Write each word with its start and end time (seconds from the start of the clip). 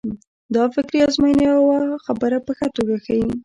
دا 0.55 0.63
فکري 0.75 0.99
ازموینه 1.07 1.43
یوه 1.51 1.77
خبره 2.05 2.37
په 2.45 2.51
ښه 2.57 2.67
توګه 2.75 2.95
ښيي. 3.05 3.25